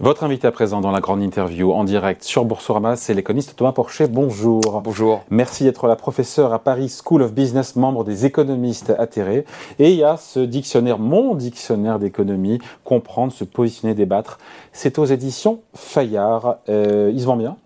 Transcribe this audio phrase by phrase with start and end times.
[0.00, 3.72] Votre invité à présent dans la grande interview en direct sur Boursorama, c'est l'économiste Thomas
[3.72, 4.08] Porcher.
[4.08, 4.80] Bonjour.
[4.80, 5.22] Bonjour.
[5.30, 9.44] Merci d'être là, professeur à Paris School of Business, membre des économistes atterrés.
[9.78, 14.38] Et il y a ce dictionnaire, mon dictionnaire d'économie, comprendre, se positionner, débattre.
[14.72, 16.56] C'est aux éditions Fayard.
[16.70, 17.56] Euh, il se vend bien?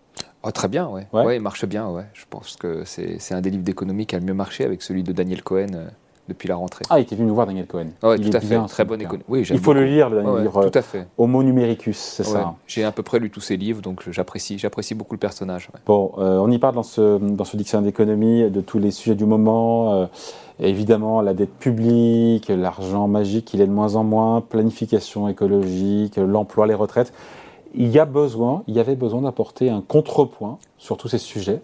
[0.43, 1.03] Oh, Très bien, oui.
[1.13, 1.25] Ouais.
[1.25, 1.37] ouais.
[1.37, 1.89] il marche bien.
[1.89, 2.05] Ouais.
[2.13, 5.05] Je pense que c'est un des livres d'économie qui a le mieux marché avec celui
[5.05, 5.91] de Daniel Cohen.
[6.27, 6.85] Euh, depuis la rentrée.
[6.91, 7.87] Ah, il était venu nous voir Daniel Cohen.
[8.03, 8.59] Oui, tout à fait.
[8.69, 9.25] Très bonne économie.
[9.29, 10.69] Oui, il faut le lire, le livre.
[10.69, 11.07] Tout à fait.
[11.19, 12.55] Homo numericus, c'est ça.
[12.67, 15.69] J'ai à peu près lu tous ses livres, donc j'apprécie, j'apprécie beaucoup le personnage.
[15.87, 19.15] Bon, euh, on y parle dans ce, dans ce dictionnaire d'économie de tous les sujets
[19.15, 19.95] du moment.
[19.95, 20.07] Euh,
[20.61, 26.67] évidemment, la dette publique, l'argent magique, il est de moins en moins, planification écologique, l'emploi,
[26.67, 27.13] les retraites.
[27.75, 31.61] Il y a besoin, il y avait besoin d'apporter un contrepoint sur tous ces sujets.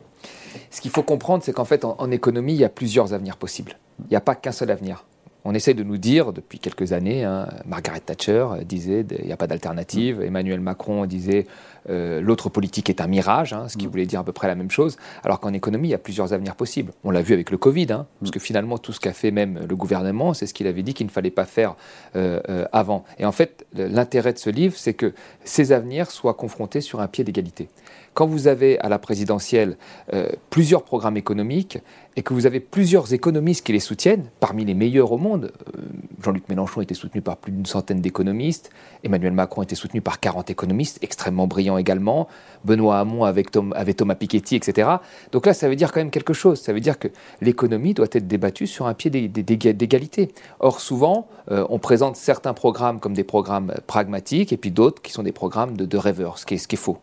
[0.71, 3.79] Ce qu'il faut comprendre, c'est qu'en fait, en économie, il y a plusieurs avenirs possibles.
[4.05, 5.05] Il n'y a pas qu'un seul avenir.
[5.45, 9.37] On essaie de nous dire depuis quelques années, hein, Margaret Thatcher disait il n'y a
[9.37, 10.23] pas d'alternative, mm.
[10.23, 11.47] Emmanuel Macron disait
[11.89, 13.91] euh, l'autre politique est un mirage, hein, ce qui mm.
[13.91, 16.33] voulait dire à peu près la même chose, alors qu'en économie, il y a plusieurs
[16.33, 16.93] avenirs possibles.
[17.05, 18.35] On l'a vu avec le Covid, hein, parce mm.
[18.35, 21.07] que finalement, tout ce qu'a fait même le gouvernement, c'est ce qu'il avait dit qu'il
[21.07, 21.75] ne fallait pas faire
[22.17, 23.05] euh, euh, avant.
[23.19, 25.13] Et en fait, l'intérêt de ce livre, c'est que
[25.45, 27.69] ces avenirs soient confrontés sur un pied d'égalité.
[28.15, 29.79] Quand vous avez à la présidentielle
[30.51, 31.79] plusieurs programmes économiques,
[32.17, 35.53] et que vous avez plusieurs économistes qui les soutiennent, parmi les meilleurs au monde.
[36.23, 38.71] Jean-Luc Mélenchon était soutenu par plus d'une centaine d'économistes,
[39.03, 42.29] Emmanuel Macron était soutenu par 40 économistes, extrêmement brillants également,
[42.65, 44.89] Benoît Hamon avec, Thomas Piketty, etc.
[45.33, 46.61] Donc là, ça veut dire quand même quelque chose.
[46.61, 47.09] Ça veut dire que
[47.41, 50.33] l'économie doit être débattue sur un pied d'égalité.
[50.61, 55.13] Or, souvent, euh, on présente certains programmes comme des programmes pragmatiques et puis d'autres qui
[55.13, 56.99] sont des programmes de, rêveurs, ce qui est faux.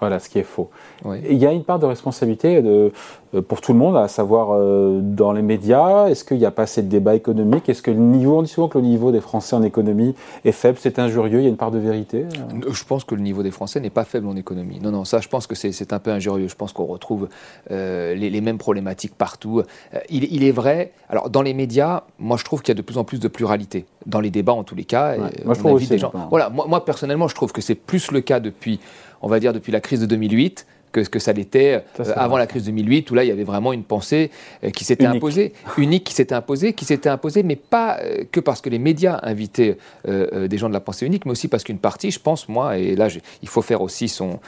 [0.00, 0.70] Voilà, ce qui est faux.
[1.04, 2.90] Il y a une part de responsabilité de,
[3.34, 6.08] euh, pour tout le monde, à savoir euh, dans les médias.
[6.08, 8.48] Est-ce qu'il n'y a pas assez de débat économique Est-ce que le niveau, on dit
[8.48, 11.48] souvent que le niveau des Français en économie est faible, c'est injurieux, il y a
[11.48, 12.72] une part de vérité euh?
[12.72, 14.80] Je pense que le niveau des Français n'est pas faible en économie.
[14.82, 16.48] Non, non, ça je pense que c'est un peu injurieux.
[16.48, 17.28] Je pense qu'on retrouve
[17.68, 19.62] les, mêmes problématiques partout.
[20.08, 22.98] Il, est vrai, alors dans les médias, moi je trouve qu'il y a de plus
[22.98, 23.84] en plus de pluralité.
[24.06, 25.16] Dans les débats en tous les cas.
[25.44, 25.88] moi je trouve aussi.
[25.88, 26.12] Des gens.
[26.30, 28.80] Voilà, moi, moi personnellement je trouve que c'est plus le cas depuis
[29.22, 32.46] on va dire, depuis la crise de 2008 que, que ça l'était euh, avant la
[32.46, 34.30] crise de 2008, où là, il y avait vraiment une pensée
[34.64, 38.40] euh, qui s'était imposée, unique qui s'était imposée, qui s'était imposée, mais pas euh, que
[38.40, 39.76] parce que les médias invitaient
[40.06, 42.96] des gens de la pensée unique, mais aussi parce qu'une partie, je pense, moi, et
[42.96, 43.08] là,
[43.42, 44.40] il faut faire aussi son,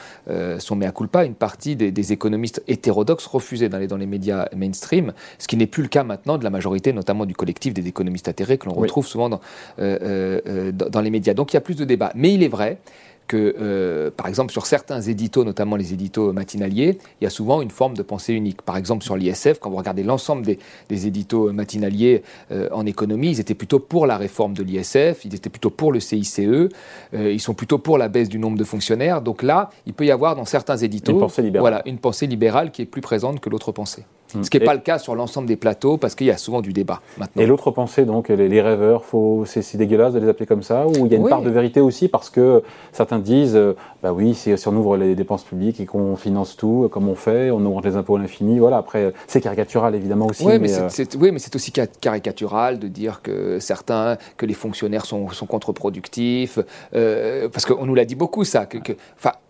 [0.59, 5.47] son mea culpa, une partie des, économistes hétérodoxes refusaient d'aller dans les médias mainstream, ce
[5.47, 8.57] qui n'est plus le cas maintenant de la majorité, notamment du collectif des économistes atterrés
[8.57, 9.41] que l'on retrouve souvent dans,
[9.77, 11.33] dans les médias.
[11.33, 12.11] Donc il y a plus de débats.
[12.15, 12.79] Mais il est vrai
[13.27, 17.61] que, euh, par exemple, sur certains éditos, notamment les éditos matinaliers, il y a souvent
[17.61, 18.61] une forme de pensée unique.
[18.61, 23.31] Par exemple, sur l'ISF, quand vous regardez l'ensemble des, des, éditos matinaliers euh, en économie,
[23.31, 26.69] ils étaient plutôt pour la réforme de l'ISF, ils étaient plutôt pour le CICE, euh,
[27.13, 29.21] ils sont plutôt pour la baisse du nombre de fonctionnaires.
[29.21, 31.13] Donc là, il peut y avoir dans certains éditos
[31.59, 34.03] Voilà, une pensée libérale qui est plus présente que l'autre pensée.
[34.41, 36.61] Ce qui n'est pas le cas sur l'ensemble des plateaux, parce qu'il y a souvent
[36.61, 37.41] du débat maintenant.
[37.41, 39.03] Et l'autre pensée, donc, les, rêveurs,
[39.45, 41.81] c'est dégueulasse de les appeler comme ça, ou il y a une part de vérité
[41.81, 45.85] aussi, parce que certains disent, euh, bah oui, si, on ouvre les dépenses publiques et
[45.85, 49.41] qu'on finance tout, comme on fait, on augmente les impôts à l'infini, voilà, après, c'est
[49.41, 50.45] caricatural évidemment aussi.
[50.45, 55.45] Oui, mais, euh, c'est aussi caricatural de dire que certains, que les fonctionnaires sont, sont
[55.45, 56.59] contre-productifs,
[56.95, 58.93] euh, parce qu'on nous l'a dit beaucoup ça, que, que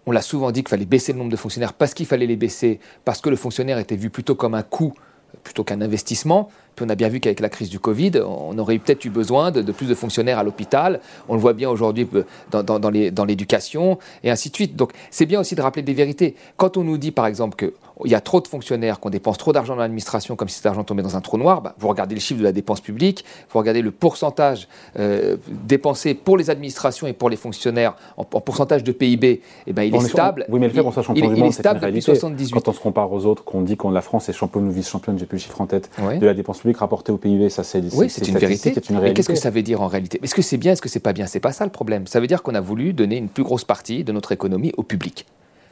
[0.05, 2.35] on l'a souvent dit qu'il fallait baisser le nombre de fonctionnaires parce qu'il fallait les
[2.35, 4.93] baisser, parce que le fonctionnaire était vu plutôt comme un coût
[5.43, 6.49] plutôt qu'un investissement.
[6.75, 9.51] Puis on a bien vu qu'avec la crise du Covid, on aurait peut-être eu besoin
[9.51, 10.99] de, plus de fonctionnaires à l'hôpital.
[11.29, 12.07] On le voit bien aujourd'hui
[12.51, 14.75] dans, dans l'éducation et ainsi de suite.
[14.75, 16.35] Donc c'est bien aussi de rappeler des vérités.
[16.57, 17.73] Quand on nous dit par exemple que
[18.05, 20.65] il y a trop de fonctionnaires, qu'on dépense trop d'argent dans l'administration comme si cet
[20.65, 23.23] argent tombait dans un trou noir, bah, vous regardez le chiffre de la dépense publique,
[23.51, 24.67] vous regardez le pourcentage
[24.99, 29.73] euh, dépensé pour les administrations et pour les fonctionnaires en, pourcentage de PIB, et eh
[29.73, 30.45] ben, il est stable.
[30.49, 32.13] Oui, mais le fait qu'on soit champion du monde, c'est une réalité.
[32.51, 35.19] Quand on se compare aux autres, qu'on dit que la France est championne ou vice-championne,
[35.19, 37.83] j'ai plus le chiffre en tête, de la dépense publique rapportée au PIB, ça c'est
[37.93, 38.73] oui, c'est une vérité.
[38.89, 40.17] Une mais qu'est-ce que ça veut dire en réalité?
[40.23, 41.27] Est-ce que c'est bien, est-ce que c'est pas bien?
[41.27, 42.07] C'est pas ça le problème.
[42.07, 44.83] Ça veut dire qu'on a voulu donner une plus grosse partie de notre économie au
[44.83, 45.25] public.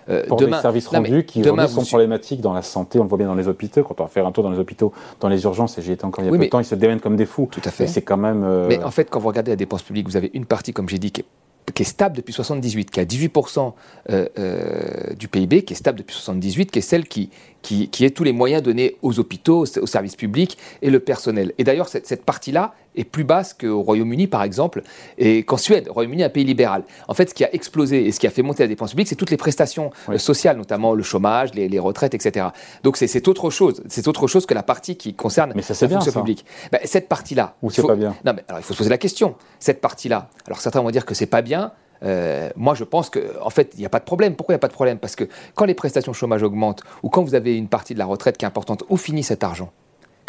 [0.10, 3.10] Euh, pour demain, des services rendus qui demain, sont problématiques dans la santé, on le
[3.10, 5.30] voit bien dans les hôpitaux, quand on va faire un tour dans les hôpitaux, dans
[5.30, 7.00] les urgences, et j'y étais encore il y a peu de temps, ils se démènent
[7.00, 7.48] comme des fous.
[7.50, 7.88] Tout à fait.
[7.88, 8.44] C'est quand même.
[8.44, 10.90] Euh, mais en fait, quand vous regardez la dépense publique, vous avez une partie, comme
[10.90, 11.26] j'ai dit, qui est
[11.72, 13.74] qui est stable depuis 78, qui a 18%
[14.10, 17.30] euh, euh, du PIB, qui est stable depuis 78, qui est celle qui,
[17.62, 21.54] qui, qui, est tous les moyens donnés aux hôpitaux, aux services publics et le personnel.
[21.58, 24.84] Et d'ailleurs, cette, cette partie-là est plus basse qu'au Royaume-Uni, par exemple,
[25.18, 25.86] et qu'en Suède.
[25.86, 26.84] Le Royaume-Uni est un pays libéral.
[27.08, 29.08] En fait, ce qui a explosé et ce qui a fait monter la dépense publique,
[29.08, 32.48] c'est toutes les prestations euh, sociales, notamment le chômage, les, les retraites, etc.
[32.84, 33.84] Donc c'est autre chose.
[33.88, 36.46] C'est autre chose que la partie qui concerne mais ça, la fonction publique.
[36.72, 37.56] Ben, cette partie-là.
[37.62, 39.36] Ou c'est pas bien Non, mais alors il faut se poser la question.
[39.60, 40.30] Cette partie-là.
[40.46, 41.72] Alors certains vont dire que c'est pas bien
[42.04, 44.36] Euh, moi, je pense qu'en en fait, il n'y a pas de problème.
[44.36, 44.98] Pourquoi il n'y a pas de problème?
[44.98, 48.06] Parce que quand les prestations chômage augmentent ou quand vous avez une partie de la
[48.06, 49.72] retraite qui est importante, où finit cet argent?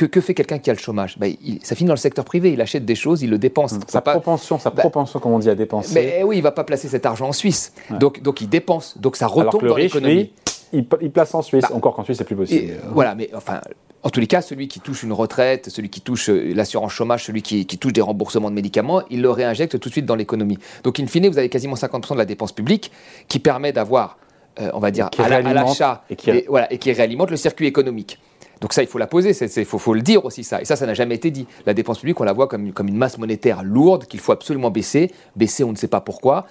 [0.03, 1.19] Que, que, fait quelqu'un qui a le chômage?
[1.19, 2.53] Ben, Ça finit dans le secteur privé.
[2.53, 3.75] Il achète des choses, il le dépense.
[3.87, 5.95] Sa propension, sa ben, propension, comme on dit, à dépenser.
[5.95, 7.73] Mais oui, il ne va pas placer cet argent en Suisse.
[7.91, 8.99] Donc, donc il dépense.
[8.99, 10.33] Donc ça retombe dans l'économie.
[10.73, 11.65] Il, il, place en Suisse.
[11.69, 12.75] Bah, Encore qu'en Suisse, c'est plus possible.
[12.93, 13.61] voilà, mais enfin,
[14.03, 17.25] en tous les cas, celui qui touche une retraite, celui qui touche euh, l'assurance chômage,
[17.25, 20.59] celui qui, touche des remboursements de médicaments, il le réinjecte tout de suite dans l'économie.
[20.83, 22.91] Donc, in fine, vous avez quasiment 50% de la dépense publique
[23.29, 24.19] qui permet d'avoir,
[24.61, 26.31] euh, on va dire, à l'achat, et, qui...
[26.49, 28.19] voilà, et qui réalimente le circuit économique.
[28.63, 30.63] Donc ça, il faut la poser, il faut, le dire aussi ça.
[30.63, 31.47] Et ça, ça n'a jamais été dit.
[31.67, 35.11] La dépense publique, on la voit comme une masse monétaire lourde qu'il faut absolument baisser.
[35.35, 36.47] Baisser, on ne sait pas pourquoi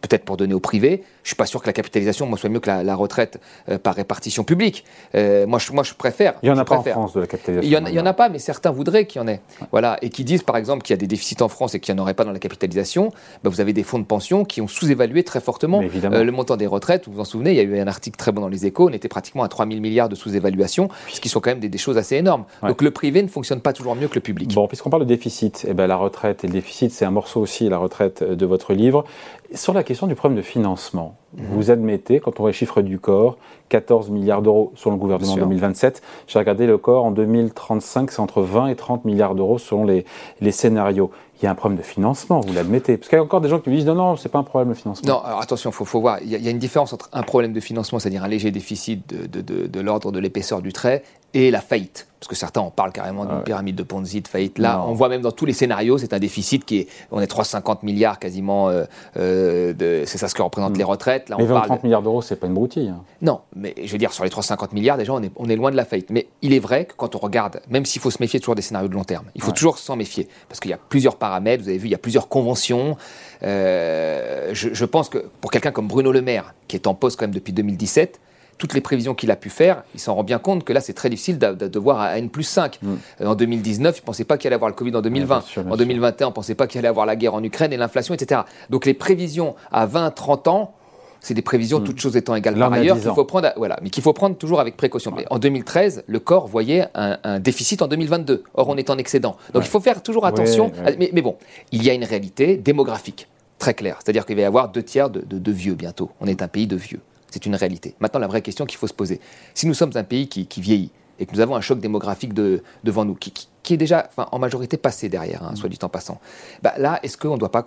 [0.00, 1.02] peut-être pour donner au privé.
[1.22, 3.94] Je suis pas sûr que la capitalisation moi, soit mieux que la, retraite euh, par
[3.94, 4.84] répartition publique.
[5.14, 6.34] Euh, moi, je, moi, je préfère.
[6.42, 7.86] Il y en a pas en France de la capitalisation.
[7.86, 9.40] Il y en, a pas, mais certains voudraient qu'il y en ait.
[9.70, 11.94] Voilà, et qui disent par exemple qu'il y a des déficits en France et qu'il
[11.94, 13.12] n'y en aurait pas dans la capitalisation.
[13.42, 16.56] Bah, vous avez des fonds de pension qui ont sous-évalué très fortement euh, le montant
[16.56, 17.06] des retraites.
[17.06, 18.88] Vous vous en souvenez, il y a eu un article très bon dans les Échos.
[18.88, 21.78] On était pratiquement à 3 000 milliards de sous-évaluation, ce qui sont quand même des,
[21.78, 22.44] choses assez énormes.
[22.62, 24.52] Donc le privé ne fonctionne pas toujours mieux que le public.
[24.54, 27.40] Bon, puisqu'on parle de déficit, eh ben, la retraite et le déficit, c'est un morceau
[27.40, 29.04] aussi la retraite de votre livre.
[29.52, 31.44] Sur la question du problème de financement, mhm.
[31.50, 33.36] vous admettez, quand on voit les chiffres du corps,
[33.68, 36.02] 14 milliards d'euros selon le gouvernement en 2027.
[36.28, 40.04] J'ai regardé le corps en 2035, c'est entre 20 et 30 milliards d'euros selon les,
[40.40, 42.96] les scénarios il y a un problème de financement, vous l'admettez.
[42.96, 44.44] Parce qu'il y a encore des gens qui me disent non, non, c'est pas un
[44.44, 45.08] problème de financement.
[45.08, 47.52] Non, alors attention, il faut, faut, voir, il y, a, une différence entre un problème
[47.52, 51.02] de financement, c'est-à-dire un léger déficit de, de, de l'ordre de l'épaisseur du trait,
[51.34, 52.06] et la faillite.
[52.18, 54.58] Parce que certains en parlent carrément d'une pyramide de Ponzi, de faillite.
[54.58, 56.88] Là, on voit même dans tous les scénarios, c'est un déficit qui est.
[57.10, 58.68] On est 350 milliards quasiment.
[58.68, 58.84] Euh,
[59.16, 61.30] euh, c'est ça ce que représentent les retraites.
[61.30, 62.90] Là, mais 20 30 milliards d'euros, c'est pas une broutille.
[62.90, 63.00] Hein.
[63.22, 65.70] Non, mais je veux dire, sur les 350 milliards, déjà, on est, on est loin
[65.70, 66.10] de la faillite.
[66.10, 68.60] Mais il est vrai que quand on regarde, même s'il faut se méfier toujours des
[68.60, 70.28] scénarios de long terme, il faut toujours s'en méfier.
[70.46, 72.96] Parce qu'il y a plusieurs paramètres, vous avez vu, il y a plusieurs conventions.
[73.42, 77.18] Euh, je, je pense que pour quelqu'un comme Bruno Le Maire, qui est en poste
[77.18, 78.20] quand même depuis 2017,
[78.60, 80.92] toutes les prévisions qu'il a pu faire, il s'en rend bien compte que là, c'est
[80.92, 82.78] très difficile de, voir à N plus 5.
[82.82, 82.94] Mm.
[83.22, 85.44] Euh, en 2019, il ne pensait pas qu'il allait avoir le Covid en 2020.
[85.70, 88.12] en 2021, on ne pensait pas qu'il allait avoir la guerre en Ukraine et l'inflation,
[88.12, 88.42] etc.
[88.68, 90.74] Donc les prévisions à 20, 30 ans,
[91.20, 91.84] c'est des prévisions, mm.
[91.84, 94.60] toutes choses étant égales par ailleurs, qu'il faut prendre, voilà, mais qu'il faut prendre toujours
[94.60, 95.14] avec précaution.
[95.30, 98.44] En 2013, le corps voyait un, déficit en 2022.
[98.54, 99.36] Or, on est en excédent.
[99.52, 100.72] Donc, il faut faire toujours attention.
[100.98, 101.36] Mais, bon,
[101.72, 103.28] il y a une réalité démographique
[103.58, 103.98] très claire.
[104.02, 106.10] C'est-à-dire qu'il va y avoir deux tiers de vieux bientôt.
[106.20, 107.00] On est un pays de vieux.
[107.30, 107.94] C'est une réalité.
[108.00, 109.20] Maintenant, la vraie question qu'il faut se poser,
[109.54, 113.04] si nous sommes un pays qui, vieillit et que nous avons un choc démographique devant
[113.04, 116.20] nous, qui, est déjà en majorité passé derrière, hein, soit du temps passant,
[116.62, 117.64] bah là, est-ce qu'on ne doit pas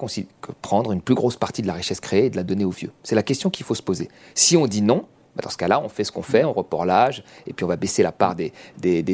[0.62, 2.92] prendre une plus grosse partie de la richesse créée et de la donner aux vieux?
[3.04, 4.10] C'est la question qu'il faut se poser.
[4.36, 5.06] Si on dit non,
[5.36, 7.68] bah, dans ce cas-là, on fait ce qu'on fait, on reporte l'âge, et puis on
[7.68, 8.52] va baisser la part des,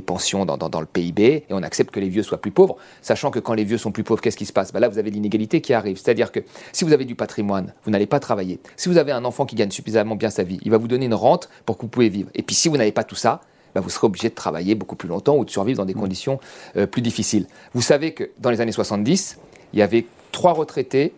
[0.05, 3.39] pensions dans, le PIB, et on accepte que les vieux soient plus pauvres, sachant que
[3.39, 4.73] quand les vieux sont plus pauvres, qu'est-ce qui se passe?
[4.73, 5.97] Bah Là, vous avez l'inégalité qui arrive.
[5.97, 6.41] C'est-à-dire que
[6.73, 8.59] si vous avez du patrimoine, vous n'allez pas travailler.
[8.75, 11.05] Si vous avez un enfant qui gagne suffisamment bien sa vie, il va vous donner
[11.05, 12.29] une rente pour que vous pouvez vivre.
[12.35, 13.41] Et puis si vous n'avez pas tout ça,
[13.75, 15.99] bah, vous serez obligé de travailler beaucoup plus longtemps ou de survivre dans des mmh.
[15.99, 16.39] conditions
[16.77, 17.47] euh, plus difficiles.
[17.73, 19.37] Vous savez que dans les années 70,
[19.73, 21.13] il y avait trois retraités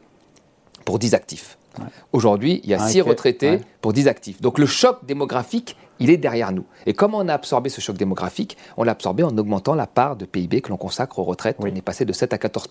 [0.86, 1.58] pour 10 actifs.
[2.12, 4.42] Aujourd'hui, il y a 6 retraités pour 10 actifs.
[4.42, 6.66] Donc le choc démographique, il est derrière nous.
[6.86, 8.58] Et comment on a absorbé ce choc démographique?
[8.76, 11.56] On l'a absorbé en augmentant la part de PIB que l'on consacre aux retraites.
[11.60, 12.68] On est passé de 7 à 14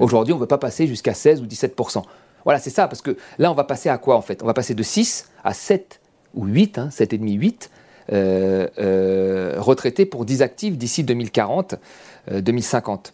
[0.00, 2.02] Aujourd'hui, on ne veut pas passer jusqu'à 16 ou 17%
[2.44, 4.42] Voilà, c'est ça, parce que là, on va passer à quoi en fait?
[4.42, 6.00] On va passer de 6 à 7
[6.34, 11.76] ou 8, hein, 7,5, 8 euh, euh, retraités pour 10 actifs d'ici 2040,
[12.32, 13.12] 2050.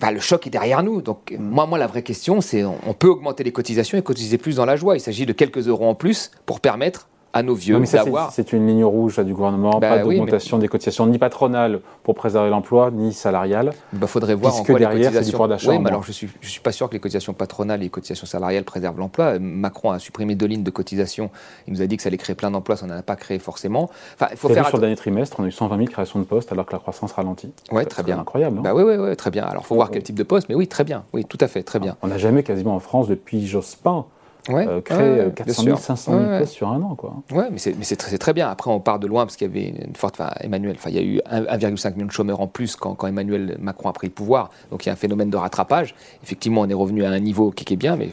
[0.00, 1.02] Bah, le choc est derrière nous.
[1.02, 4.56] Donc, moi, moi, la vraie question, c'est on peut augmenter les cotisations et cotiser plus
[4.56, 4.96] dans la joie.
[4.96, 8.32] Il s'agit de quelques euros en plus pour permettre à nos vieux d'avoir.
[8.32, 12.50] C'est une ligne rouge du gouvernement, bah pas d'augmentation des cotisations ni patronales pour préserver
[12.50, 13.72] l'emploi, ni salariales.
[13.92, 15.70] Il bah, faudrait voir en quoi derrière, les cotisations.
[15.70, 17.84] Oui, mais alors je ne suis, je suis pas sûr que les cotisations patronales et
[17.84, 19.38] les cotisations salariales préservent l'emploi.
[19.38, 21.30] Macron a supprimé deux lignes de cotisation.
[21.66, 23.38] Il nous a dit que ça allait créer plein d'emplois, ça n'en a pas créé
[23.38, 23.90] forcément.
[24.14, 24.66] Enfin, il faut faire.
[24.68, 26.78] sur le dernier trimestre, on a eu 120 000 créations de postes alors que la
[26.78, 27.52] croissance ralentit.
[27.70, 28.18] Oui, très bien.
[28.18, 28.60] Incroyable.
[28.62, 29.44] bah oui, oui, oui, très bien.
[29.44, 31.04] Alors, il faut voir quel type de poste, mais oui, très bien.
[31.12, 31.96] Oui, tout à fait, très bien.
[32.02, 34.06] On n'a jamais quasiment en France depuis Jospin
[34.48, 36.94] ouais, euh, créer 400 000, 500 000 postes sur un an.
[36.94, 37.14] Quoi.
[37.32, 38.48] Ouais, mais c'est très, très, bien.
[38.48, 40.20] Après, on part de loin parce qu'il y avait une forte.
[40.20, 43.06] Enfin, Emmanuel, enfin, il y a eu 1,5 million de chômeurs en plus quand, quand,
[43.06, 44.50] Emmanuel Macron a pris le pouvoir.
[44.70, 45.94] Donc il y a un phénomène de rattrapage.
[46.22, 48.10] Effectivement, on est revenu à un niveau qui, est bien, mais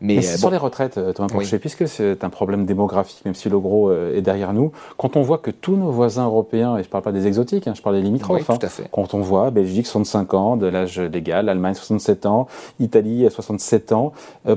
[0.00, 3.48] Mais, euh, sur les retraites, euh, Thomas Porcher, puisque c'est un problème démographique, même si
[3.48, 6.82] le gros euh, est derrière nous, quand on voit que tous nos voisins européens, et
[6.82, 8.58] je ne parle pas des exotiques, hein, je parle des limitrophes, hein,
[8.90, 12.46] quand on voit Belgique 65 ans de l'âge légal, Allemagne 67 ans,
[12.78, 14.12] Italie 67 ans,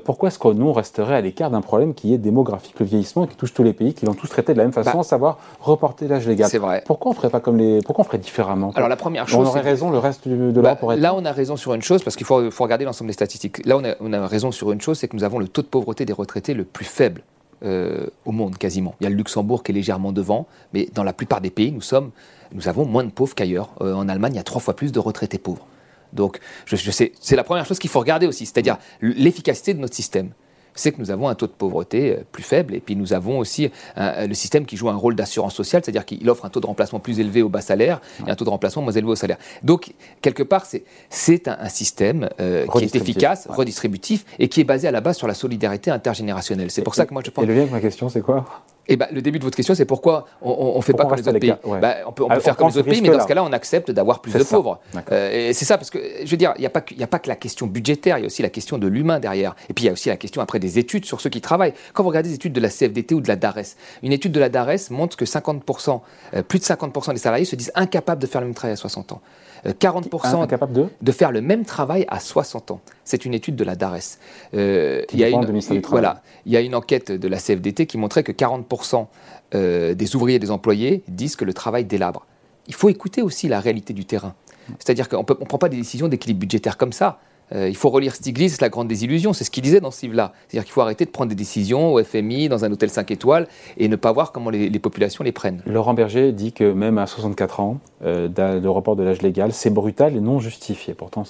[0.05, 3.27] pourquoi est-ce que nous on resterait à l'écart d'un problème qui est démographique, le vieillissement,
[3.27, 5.03] qui touche tous les pays, qui l'ont tous traité de la même façon, bah, à
[5.03, 6.49] savoir reporter l'âge légal.
[6.49, 6.83] C'est vrai.
[6.85, 9.49] Pourquoi on ferait pas comme les, pourquoi on ferait différemment Alors la première chose, on
[9.49, 12.15] aurait raison, le reste de l'Europe bah, Là, on a raison sur une chose, parce
[12.15, 13.65] qu'il faut, faut regarder l'ensemble des statistiques.
[13.65, 15.61] Là, on a, on a raison sur une chose, c'est que nous avons le taux
[15.61, 17.23] de pauvreté des retraités le plus faible
[17.63, 18.95] euh, au monde quasiment.
[18.99, 21.71] Il y a le Luxembourg qui est légèrement devant, mais dans la plupart des pays,
[21.71, 22.11] nous, sommes,
[22.53, 23.69] nous avons moins de pauvres qu'ailleurs.
[23.81, 25.65] Euh, en Allemagne, il y a trois fois plus de retraités pauvres.
[26.11, 29.95] Donc, je, sais, c'est la première chose qu'il faut regarder aussi, c'est-à-dire l'efficacité de notre
[29.95, 30.31] système
[30.75, 33.39] c'est que nous avons un taux de pauvreté euh, plus faible et puis nous avons
[33.39, 36.59] aussi euh, le système qui joue un rôle d'assurance sociale, c'est-à-dire qu'il offre un taux
[36.59, 39.15] de remplacement plus élevé au bas salaire et un taux de remplacement moins élevé au
[39.15, 39.37] salaire.
[39.63, 40.65] Donc, quelque part,
[41.09, 45.01] c'est un, un, système euh, qui est efficace, redistributif et qui est basé à la
[45.01, 46.71] base sur la solidarité intergénérationnelle.
[46.71, 47.43] C'est pour ça que moi je pense.
[47.43, 48.45] Et le lien avec ma question, c'est quoi?
[48.87, 51.27] Eh ben, le début de votre question, c'est pourquoi on ne fait pas comme les
[51.27, 51.53] autres pays.
[51.81, 53.53] Bah, on peut, on peut faire comme les autres pays, mais dans ce cas-là, on
[53.53, 54.79] accepte d'avoir plus de pauvres.
[55.11, 57.07] Euh, et c'est ça, parce que je veux dire, il n'y a, pas que, a
[57.07, 59.55] pas que la question budgétaire, il y a aussi la question de l'humain derrière.
[59.69, 61.73] Et puis il y a aussi la question après des études sur ceux qui travaillent.
[61.93, 64.39] Quand vous regardez les études de la CFDT ou de la DARES, une étude de
[64.39, 66.01] la DARES montre que 50%,
[66.33, 68.77] euh, plus de 50% des salariés se disent incapables de faire le même travail à
[68.77, 69.21] 60 ans.
[69.65, 70.87] 40% euh, de...
[71.01, 72.81] de faire le même travail à 60 ans.
[73.05, 74.17] C'est une étude de la DARES.
[74.53, 77.97] Euh, il, y a une, voilà, il y a une enquête de la CFDT qui
[77.97, 79.07] montrait que 40%
[79.55, 82.25] euh, des ouvriers et des employés disent que le travail délabre.
[82.67, 84.35] Il faut écouter aussi la réalité du terrain.
[84.79, 87.19] C'est-à-dire qu'on ne prend pas des décisions d'équilibre budgétaire comme ça.
[87.53, 90.33] Euh, il faut relire Stiglitz, La Grande Désillusion, c'est ce qu'il disait dans ce livre-là.
[90.47, 93.47] C'est-à-dire qu'il faut arrêter de prendre des décisions au FMI, dans un hôtel 5 étoiles,
[93.77, 95.61] et ne pas voir comment les, populations les prennent.
[95.65, 98.27] Laurent Berger dit que même à 64 ans, euh,
[98.59, 100.93] le report de l'âge légal, c'est brutal et non justifié.
[100.93, 101.23] Pourtant,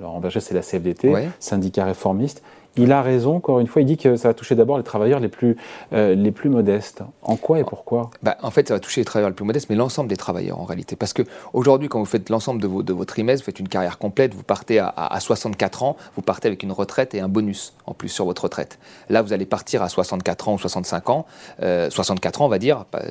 [0.00, 2.42] Laurent, Berger, c'est la CFDT, syndicat réformiste.
[2.78, 5.18] Il a raison, encore une fois, il dit que ça va toucher d'abord les travailleurs
[5.18, 5.56] les plus,
[5.92, 7.02] euh, les plus modestes.
[7.22, 8.10] En quoi et pourquoi?
[8.22, 10.60] Bah, En fait, ça va toucher les travailleurs les plus modestes, mais l'ensemble des travailleurs
[10.60, 10.94] en réalité.
[10.94, 14.32] Parce qu'aujourd'hui, quand vous faites l'ensemble de, de, votre trimestre, vous faites une carrière complète,
[14.32, 18.08] vous partez à, 64 ans, vous partez avec une retraite et un bonus en plus
[18.08, 18.78] sur votre retraite.
[19.08, 21.26] Là, vous allez partir à 64 ans ou 65 ans,
[21.58, 23.02] 64 euh, ans, on va dire, et bah,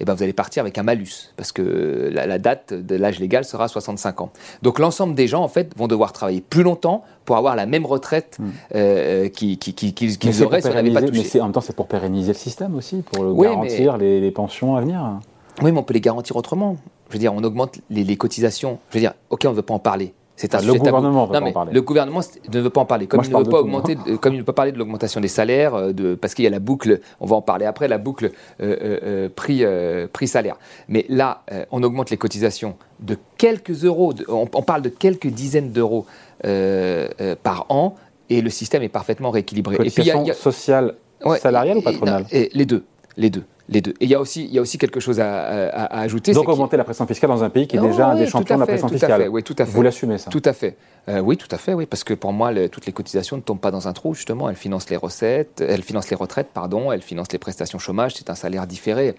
[0.00, 3.44] eh ben vous allez partir avec un malus, parce que la, date de l'âge légal
[3.44, 4.32] sera 65 ans.
[4.62, 7.86] Donc l'ensemble des gens, en fait, vont devoir travailler plus longtemps pour avoir la même
[7.86, 8.38] retraite.
[8.38, 8.50] Hmm.
[8.74, 11.30] Euh, euh, qu'ils qui, qui, auraient si on n'avait pas touché.
[11.34, 14.80] Mais en même temps, c'est pour pérenniser le système aussi, pour garantir les, pensions à
[14.80, 15.20] venir.
[15.62, 16.76] Oui, mais on peut les garantir autrement.
[17.08, 18.78] Je veux dire, on augmente les, cotisations.
[18.90, 20.14] Je veux dire, ok, on ne veut pas en parler.
[20.36, 21.72] C'est un le gouvernement veut pas en parler.
[21.72, 22.20] Le gouvernement
[22.52, 23.06] ne veut pas en parler.
[23.06, 25.28] Comme il ne veut pas augmenter, comme il ne peut pas parler de l'augmentation des
[25.28, 27.98] salaires, euh, de, parce qu'il y a la boucle, on va en parler après, la
[27.98, 29.64] boucle euh, prix,
[30.12, 30.56] prix salaire.
[30.88, 34.12] Mais là, on augmente les cotisations de quelques euros.
[34.28, 36.06] on, on, parle de quelques dizaines d'euros
[36.42, 37.94] par an
[38.30, 39.76] et le système est parfaitement rééquilibré.
[39.84, 40.94] et puis, y a, sociale,
[41.38, 42.84] salariale ou patronale Les deux,
[43.16, 43.44] les deux.
[43.66, 43.92] Les deux.
[43.92, 46.32] Et il y, a aussi, il y a aussi quelque chose à, ajouter.
[46.32, 48.60] Donc augmenter la pression fiscale dans un pays qui est déjà un des champions de
[48.60, 49.28] la pression fiscale.
[49.30, 49.72] oui, tout à fait.
[49.72, 50.76] Vous l'assumez ça Tout à fait.
[51.08, 53.60] Euh, oui, tout à fait, oui, parce que pour moi, toutes les cotisations ne tombent
[53.60, 54.48] pas dans un trou, justement.
[54.48, 58.30] Elles financent les recettes, elles financent les retraites, pardon, elles financent les prestations chômage, c'est
[58.30, 59.14] un salaire différé.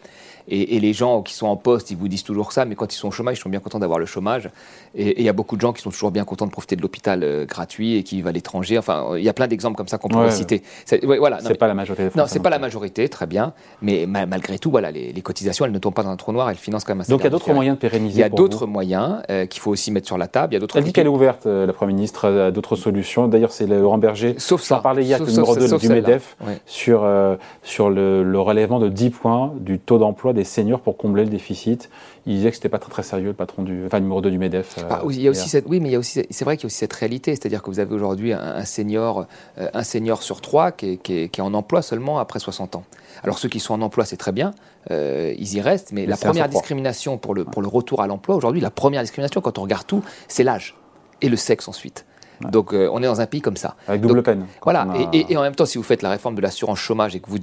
[0.47, 2.97] Et, les gens qui sont en poste, ils vous disent toujours ça, mais quand ils
[2.97, 4.49] sont au chômage, ils sont bien contents d'avoir le chômage.
[4.95, 6.81] Et il y a beaucoup de gens qui sont toujours bien contents de profiter de
[6.81, 8.77] l'hôpital euh, gratuit et qui vivent à l'étranger.
[8.77, 10.63] Enfin, il y a plein d'exemples comme ça qu'on pourrait citer.
[10.85, 12.09] C'est voilà, pas la majorité.
[12.15, 13.53] non, c'est pas la majorité, très bien.
[13.81, 16.57] Mais malgré tout, voilà, les, cotisations, elles ne tombent pas dans un trou noir, elles
[16.57, 18.19] financent quand même un Donc il y a d'autres moyens de pérenniser.
[18.19, 20.53] Il y a d'autres moyens euh, qu'il faut aussi mettre sur la table.
[20.53, 20.77] Il y a d'autres.
[20.77, 23.27] Elle dit qu'elle est ouverte, la Première ministre d'autres solutions.
[23.27, 24.77] D'ailleurs, c'est Laurent Berger Sauf ça.
[24.77, 29.53] parlait hier le numéro 2 du MEDEF sur, euh, sur le, relèvement de 10 points
[29.59, 31.89] du taux d'emploi des seniors pour combler le déficit.
[32.25, 34.37] Il disait que c'était pas très, très sérieux, le patron du, enfin, numéro 2 du
[34.37, 34.77] MEDEF.
[34.77, 36.45] Euh, ah, oui, il y a aussi cette, oui, mais il y a aussi, c'est
[36.45, 39.25] vrai qu'il y a aussi cette réalité, c'est-à-dire que vous avez aujourd'hui un, senior,
[39.57, 42.83] euh, un senior sur trois qui est, qui, est, en emploi seulement après 60 ans.
[43.23, 44.53] Alors ceux qui sont en emploi, c'est très bien,
[44.89, 48.61] ils y restent, mais, la première discrimination pour le, pour le retour à l'emploi, aujourd'hui,
[48.61, 50.75] la première discrimination, quand on regarde tout, c'est l'âge
[51.21, 52.05] et le sexe ensuite.
[52.41, 53.75] Donc euh, on est dans un pays comme ça.
[53.87, 54.45] Avec double peine.
[54.63, 54.87] Voilà.
[55.13, 57.37] Et, en même temps, si vous faites la réforme de l'assurance chômage et que vous,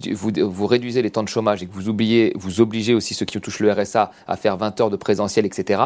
[0.50, 3.40] vous, réduisez les temps de chômage et que vous, oubliez, vous obligez aussi ceux qui
[3.40, 5.82] touchent le RSA à faire 20 heures de présentiel, etc.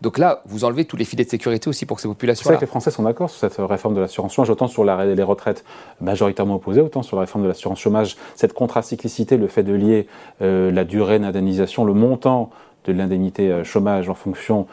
[0.00, 2.44] Donc là, vous enlevez tous les filets de sécurité aussi pour ces populations.
[2.44, 4.84] C'est vrai que les Français sont d'accord sur cette réforme de l'assurance chômage, autant sur
[4.84, 5.64] la, les retraites
[6.00, 8.16] majoritairement opposées, autant sur la réforme de l'assurance chômage.
[8.34, 10.06] Cette contracyclicité, le fait de lier
[10.40, 12.50] euh, la durée d'indemnisation, le montant
[12.86, 14.66] de l'indemnité euh, chômage en fonction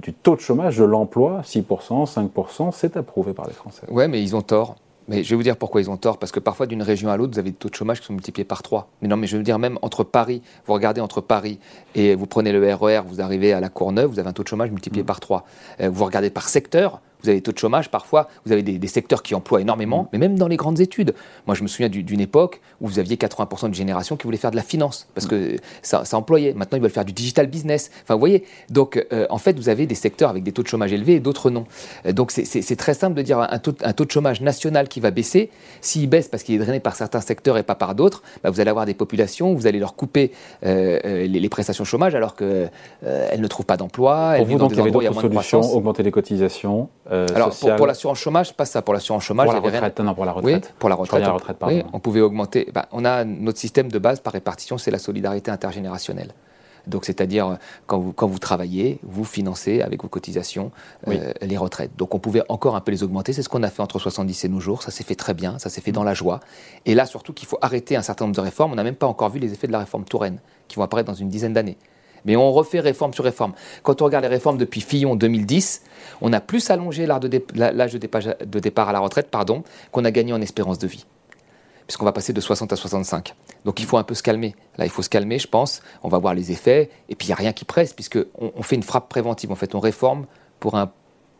[0.00, 3.86] du taux de chômage, de l'emploi, 6%, 5%, c'est approuvé par les Français.
[3.90, 4.76] Oui, mais ils ont tort.
[5.08, 6.18] Mais je vais vous dire pourquoi ils ont tort.
[6.18, 8.12] Parce que parfois, d'une région à l'autre, vous avez des taux de chômage qui sont
[8.12, 8.88] multipliés par 3.
[9.02, 11.58] Mais non, mais je veux dire, même entre Paris, vous regardez entre Paris
[11.94, 14.44] et vous prenez le RER, e vous arrivez à la Courneuve, vous avez un taux
[14.44, 15.06] de chômage multiplié mmh.
[15.06, 15.44] par 3.
[15.80, 18.88] Euh, vous regardez par secteur, Vous avez des taux de chômage parfois, vous avez des,
[18.88, 20.08] secteurs qui emploient énormément, mm.
[20.12, 21.14] mais même dans les grandes études.
[21.46, 24.50] Moi, je me souviens d'une époque où vous aviez 80% de génération qui voulait faire
[24.50, 26.52] de la finance, parce que ça, employait.
[26.54, 27.90] Maintenant, ils veulent faire du digital business.
[28.02, 30.68] Enfin, vous voyez, donc euh, en fait, vous avez des secteurs avec des taux de
[30.68, 31.64] chômage élevés et d'autres non.
[32.06, 35.00] Euh, donc c'est très simple de dire un taux, un taux de chômage national qui
[35.00, 35.50] va baisser.
[35.80, 38.60] S'il baisse parce qu'il est drainé par certains secteurs et pas par d'autres, bah, vous
[38.60, 40.32] allez avoir des populations, vous allez leur couper
[40.64, 42.70] euh, les, prestations chômage alors qu'elles
[43.02, 44.34] ne trouvent pas d'emploi.
[44.36, 48.54] Pour vous, donc, il y avait d'autres solutions, augmenter les cotisations Alors, pour, l'assurance chômage,
[48.54, 48.82] pas ça.
[48.82, 50.64] Pour l'assurance chômage, pour la retraite, non, pour la retraite.
[50.66, 51.56] Oui, pour la retraite.
[51.66, 52.68] oui, on pouvait augmenter.
[52.72, 56.32] Bah, on a notre système de base par répartition, c'est la solidarité intergénérationnelle.
[56.86, 60.72] Donc, c'est-à-dire, quand vous, quand vous travaillez, vous financez avec vos cotisations
[61.08, 61.92] euh, les retraites.
[61.96, 63.32] Donc, on pouvait encore un peu les augmenter.
[63.32, 64.82] C'est ce qu'on a fait entre 70 et nos jours.
[64.82, 65.58] Ça s'est fait très bien.
[65.58, 66.40] Ça s'est fait dans la joie.
[66.86, 68.72] Et là, surtout qu'il faut arrêter un certain nombre de réformes.
[68.72, 70.38] On n'a même pas encore vu les effets de la réforme Touraine,
[70.68, 71.76] qui vont apparaître dans une dizaine d'années.
[72.24, 73.52] Mais on refait réforme sur réforme.
[73.82, 75.82] Quand on regarde les réformes depuis Fillon 2010,
[76.20, 80.40] on a plus allongé l'âge de, départ à la retraite pardon, qu'on a gagné en
[80.40, 81.06] espérance de vie
[81.86, 83.34] puisqu'on va passer de 60 à 65.
[83.64, 84.54] Donc il faut un peu se calmer.
[84.78, 85.82] Là, il faut se calmer, je pense.
[86.02, 86.88] On va voir les effets.
[87.08, 89.52] Et puis il n'y a rien qui presse, puisqu'on on fait une frappe préventive.
[89.52, 90.26] En fait, on réforme
[90.58, 90.90] pour un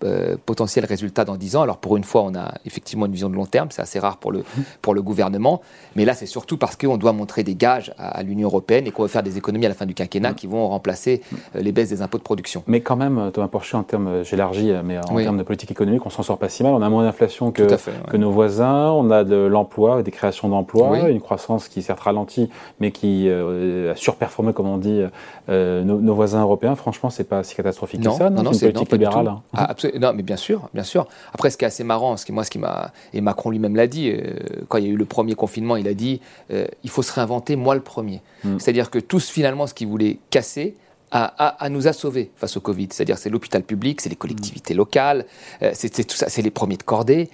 [0.05, 1.63] euh, potentiel résultat dans 10 ans.
[1.63, 4.17] Alors pour une fois, on a effectivement une vision de long terme, c'est assez rare
[4.17, 4.45] pour le,
[4.83, 5.61] pour le gouvernement,
[5.97, 9.03] mais là c'est surtout parce qu'on doit montrer des gages à, l'Union européenne et qu'on
[9.03, 11.23] va faire des économies à la fin du quinquennat qui vont remplacer
[11.57, 12.65] euh, les baisses des impôts de production.
[12.67, 16.11] Mais quand même, Thomas Porcher, en termes, j'élargis, mais en termes de politique économique, on
[16.11, 16.73] s'en sort pas si mal.
[16.73, 17.63] On a moins d'inflation que,
[18.11, 22.51] que nos voisins, on a de l'emploi, des créations d'emplois, une croissance qui certes ralentit,
[22.81, 25.03] mais qui euh, a surperformé, comme on dit,
[25.49, 26.75] nos, voisins européens.
[26.75, 28.31] Franchement, c'est pas si catastrophique que ça.
[28.31, 29.33] Non, c'est une politique libérale.
[29.53, 31.07] Ah, absolument non, mais bien sûr, bien sûr.
[31.33, 33.77] Après, ce qui est assez marrant, ce qui, moi, ce qui m'a et Macron lui-même
[33.77, 34.35] l'a dit euh,
[34.69, 36.21] quand il y a eu le premier confinement, il a dit
[36.51, 38.23] euh, il faut se réinventer, moi le premier.
[38.45, 38.59] Mm.
[38.59, 40.77] C'est-à-dire que tous finalement, ce qu'ils voulaient casser,
[41.15, 42.89] à, nous a sauvés face au Covid.
[42.91, 45.27] C'est-à-dire c'est l'hôpital public, c'est les collectivités locales,
[45.61, 47.29] euh, c'est tout ça, c'est les premiers de cordée,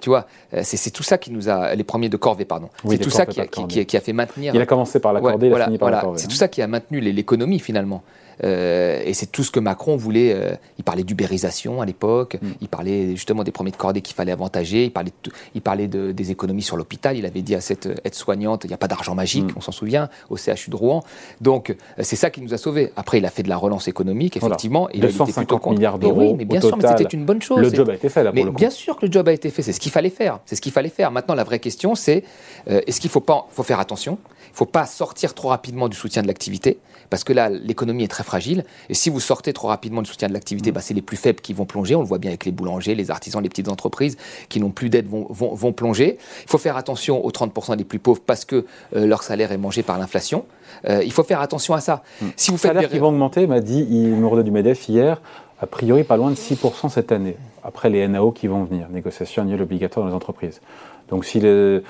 [0.00, 0.26] tu vois,
[0.62, 2.68] c'est tout ça qui nous a, les premiers de corvée, pardon.
[2.90, 4.52] c'est tout ça qui a, qui, a, fait maintenir.
[4.56, 6.18] Il a commencé par la cordée, il a fini par la corvée.
[6.18, 8.02] C'est tout ça qui a maintenu l'économie finalement.
[8.44, 10.32] Euh, et c'est tout ce que Macron voulait.
[10.34, 12.48] Euh, il parlait d'ubérisation à l'époque, mm.
[12.60, 15.12] il parlait justement des premiers de cordée qu'il fallait avantager, il parlait,
[15.54, 18.74] il parlait de, des économies sur l'hôpital, il avait dit à cette aide-soignante, il n'y
[18.74, 19.56] a pas d'argent magique, mm.
[19.56, 21.02] on s'en souvient, au CHU de Rouen.
[21.40, 22.92] Donc euh, c'est ça qui nous a sauvés.
[22.96, 24.88] Après, il a fait de la relance économique, effectivement.
[24.92, 26.20] Il 250 milliards d'euros.
[26.20, 27.58] Oui, mais bien sûr, mais c'était une bonne chose.
[27.58, 29.50] Le job a été fait là Mais le bien sûr que le job a été
[29.50, 30.40] fait, c'est ce qu'il fallait faire.
[30.46, 31.10] C'est ce qu'il fallait faire.
[31.10, 32.24] Maintenant, la vraie question, c'est
[32.66, 34.18] est-ce qu'il faut, pas, faut faire attention
[34.48, 36.78] Il ne faut pas sortir trop rapidement du soutien de l'activité,
[37.10, 38.64] parce que là, l'économie est très fragile.
[38.90, 40.74] Et si vous sortez trop rapidement du soutien de l'activité, mm.
[40.74, 41.94] bah, c'est les plus faibles qui vont plonger.
[41.94, 44.16] On le voit bien avec les boulangers, les artisans, les petites entreprises
[44.48, 46.18] qui n'ont plus d'aide vont, vont, plonger.
[46.44, 49.58] Il faut faire attention aux 30% des plus pauvres parce que euh, leur salaire est
[49.58, 50.44] mangé par l'inflation.
[50.88, 52.02] Euh, il faut faire attention à ça.
[52.20, 52.26] Mm.
[52.36, 55.20] Si vous faites salaires qui vont augmenter, m'a dit il me redonne du MEDEF hier,
[55.60, 59.42] a priori pas loin de 6% cette année, après les NAO qui vont venir, négociation
[59.42, 60.60] annuelle obligatoire dans les entreprises.
[61.08, 61.82] Donc si les,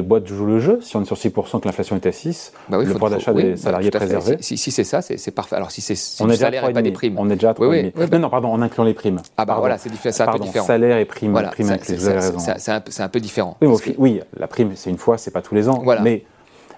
[0.00, 2.78] boîtes jouent le jeu, si on est sur 6%, que l'inflation est à 6, bah
[2.78, 4.36] le pouvoir d'achat des bah, salariés est préservé.
[4.40, 5.56] Si, c'est ça, c'est parfait.
[5.56, 7.18] Alors si c'est si on est salaire et pas des primes.
[7.18, 7.92] On est déjà à 3,5.
[7.96, 9.20] Oui, non, non, pardon, en incluant les primes.
[9.36, 10.66] Ah bah voilà, c'est un peu différent.
[10.66, 13.56] salaire et prime, voilà, prime C'est un, un, peu différent.
[13.60, 15.80] Oui, oui la prime, c'est une fois, c'est pas tous les ans.
[15.82, 16.02] Voilà.
[16.02, 16.24] Mais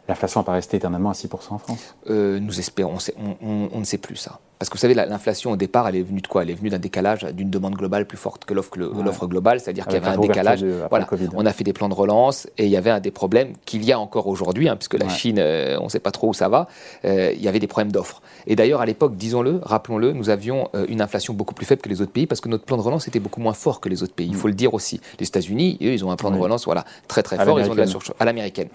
[0.09, 1.95] l'inflation n'a pas resté éternellement à 6% en France.
[2.09, 2.97] Euh, nous espérons,
[3.43, 4.41] on ne sait plus ça.
[4.63, 6.45] Parce que vous savez, l'inflation au départ, elle est venue de quoi?
[6.45, 9.95] Elle est venue d'un décalage, d'une demande globale plus forte que l'offre globale, c'est-à-dire qu'il
[9.95, 10.65] y avait un décalage.
[10.89, 13.55] voilà, on a fait des plans de relance et il y avait un des problèmes
[13.65, 16.29] qu'il y a encore aujourd'hui, hein, puisque la Chine, euh, on ne sait pas trop
[16.29, 16.69] où ça va,
[17.05, 18.23] euh, il y avait des problèmes d'offres.
[18.47, 21.89] Et d'ailleurs, à l'époque, disons-le, rappelons-le, nous avions euh, une inflation beaucoup plus faible que
[21.89, 24.05] les autres pays parce que notre plan de relance était beaucoup moins fort que les
[24.05, 24.29] autres pays.
[24.29, 25.01] Il faut le dire aussi.
[25.19, 27.75] Les États-Unis, eux, ils ont un plan de relance voilà, très très fort, ils ont
[27.75, 27.87] de la
[28.21, 28.69] à l'américaine.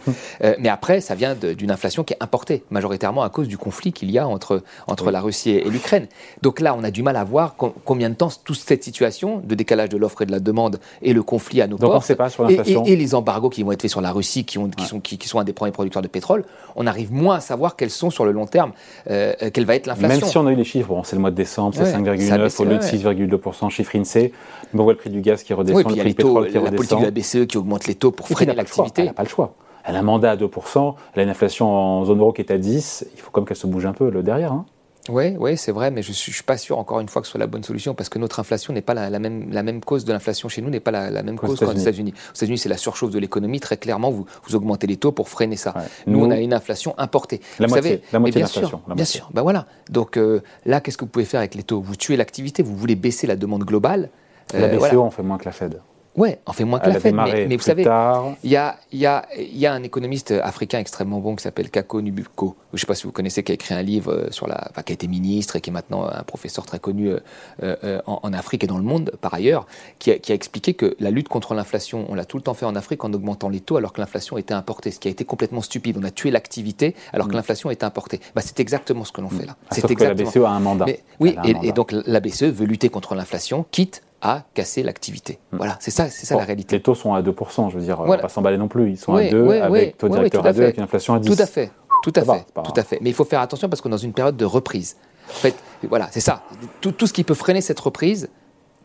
[0.59, 4.11] mais après, ça vient d'une inflation qui est importée, majoritairement à cause du conflit qu'il
[4.11, 6.07] y a entre, entre la Russie et l'Ukraine.
[6.41, 9.55] Donc là, on a du mal à voir combien de temps toute cette situation de
[9.55, 12.29] décalage de l'offre et de la demande et le conflit à nos Donc portes, pas
[12.29, 14.85] sur et, et, les embargos qui vont être faits sur la Russie, qui, ont, qui,
[14.85, 16.43] sont, qui, sont un des premiers producteurs de pétrole,
[16.75, 18.71] on arrive moins à savoir quelles sont sur le long terme,
[19.09, 20.19] euh, quelle va être l'inflation.
[20.19, 22.61] Même si on a eu les chiffres, bon, c'est le mois de décembre, c'est 5,9
[22.61, 24.31] au lieu de 6,2% chiffre INSEE,
[24.73, 26.71] on voit le prix du gaz qui redescend, le prix du pétrole qui redescend.
[26.71, 29.01] La politique de la BCE qui augmente les taux pour freiner l'activité.
[29.01, 29.53] Elle n'a pas le choix.
[29.83, 32.51] Elle a un mandat à 2%, elle a une inflation en zone euro qui est
[32.51, 34.51] à 10, il faut comme qu'elle se bouge un peu le derrière.
[34.51, 34.65] Hein.
[35.09, 37.31] Oui, ouais, c'est vrai, mais je ne suis, pas sûr, encore une fois, que ce
[37.31, 40.05] soit la bonne solution, parce que notre inflation n'est pas la, même, la même cause
[40.05, 42.13] de l'inflation chez nous, n'est pas la, même cause qu'aux États-Unis.
[42.33, 45.29] Aux États-Unis, c'est la surchauffe de l'économie, très clairement, vous, vous augmentez les taux pour
[45.29, 45.73] freiner ça.
[46.05, 47.41] Nous, on a une inflation importée.
[47.59, 49.65] La vous moitié, savez, la moitié bien sûr, bien sûr, ben voilà.
[49.89, 51.81] Donc euh, là, qu'est-ce que vous pouvez faire avec les taux?
[51.81, 54.09] Vous tuez l'activité, vous voulez baisser la demande globale.
[54.53, 55.81] La euh, BCE, on fait moins que la Fed.
[56.17, 57.13] Ouais, on fait moins que la Fed.
[57.13, 61.35] Mais, vous savez, il y a, y, a, y a, un économiste africain extrêmement bon
[61.35, 62.55] qui s'appelle Kako Nubuko.
[62.73, 64.71] Je ne sais pas si vous connaissez, qui a écrit un livre euh, sur la,
[64.83, 67.19] qui a été ministre et qui est maintenant un professeur très connu euh,
[67.61, 69.67] euh, en, Afrique et dans le monde par ailleurs,
[69.99, 72.55] qui a, qui a expliqué que la lutte contre l'inflation, on l'a tout le temps
[72.55, 75.11] fait en Afrique en augmentant les taux alors que l'inflation était importée, ce qui a
[75.11, 75.97] été complètement stupide.
[75.99, 77.37] On a tué l'activité alors que mm.
[77.37, 78.19] l'inflation était importée.
[78.33, 79.53] Bah, c'est exactement ce que l'on fait là.
[79.53, 79.65] Mm.
[79.71, 80.15] C'est exactement.
[80.15, 80.85] Que la BCE a un mandat.
[81.19, 85.39] oui, et, et donc la BCE veut lutter contre l'inflation, quitte à casser l'activité.
[85.51, 85.57] Hmm.
[85.57, 86.77] Voilà, c'est ça, c'est ça la réalité.
[86.77, 88.23] Les taux sont à 2%, je veux dire, voilà.
[88.23, 88.91] pas s'emballer non plus.
[88.91, 91.35] Ils sont à 2 avec taux directeur à 2 avec une inflation à 10.
[91.35, 91.71] Tout à fait,
[92.03, 92.99] tout à fait, tout à fait.
[93.01, 94.97] Mais il faut faire attention parce qu'on est dans une période de reprise.
[95.29, 95.55] En fait,
[95.89, 96.41] voilà, c'est ça.
[96.81, 98.29] Tout, tout, ce qui peut freiner cette reprise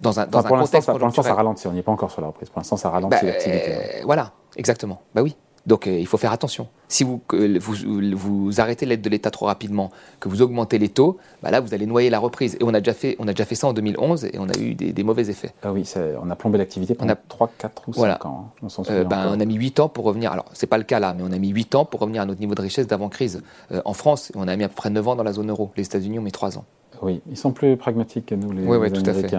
[0.01, 1.68] dans un, dans un contexte Pour l'instant, ça ralentit.
[1.68, 2.51] On n'y est pas encore sur la reprise.
[2.51, 3.75] Pour l'instant, ça ralentit bah, l'activité.
[3.75, 5.01] Euh, voilà, exactement.
[5.14, 5.37] Bah oui.
[5.66, 6.68] Donc euh, il faut faire attention.
[6.88, 7.75] Si vous, vous,
[8.14, 11.72] vous arrêtez l'aide de l'État trop rapidement, que vous augmentez les taux, bah là vous
[11.72, 12.57] allez noyer la reprise.
[12.61, 14.59] Et on a déjà fait, on a déjà fait ça en 2011 et on a
[14.59, 15.53] eu des, mauvais effets.
[15.62, 18.53] Ah oui, on a plombé l'activité pendant on a, 3, 4 ou 5 ans.
[18.62, 18.68] Hein.
[18.77, 20.33] On, euh, ben, on, a mis 8 ans pour revenir.
[20.33, 22.27] Alors c'est pas le cas là, mais on a mis 8 ans pour revenir à
[22.27, 23.42] notre niveau de richesse d'avant crise.
[23.70, 25.70] Euh, en France, on a mis à peu près 9 ans dans la zone euro.
[25.77, 26.64] Les États-Unis ont mis 3 ans.
[27.03, 29.35] Oui, ils sont plus pragmatiques que nous, les, oui, oui, Tout à fait.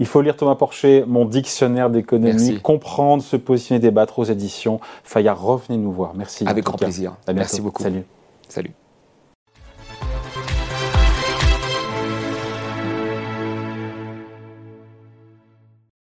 [0.00, 4.80] Il faut lire Thomas Porcher, mon dictionnaire d'économie, comprendre, se positionner, débattre aux éditions.
[5.04, 6.14] Fayard, revenez nous voir.
[6.14, 6.44] Merci.
[6.46, 7.14] Avec grand plaisir.
[7.32, 7.82] Merci beaucoup.
[7.82, 8.02] Salut.
[8.48, 8.72] Salut.